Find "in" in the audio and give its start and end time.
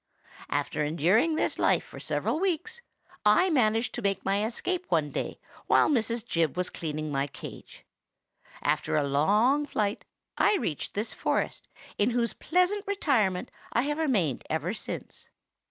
11.99-12.09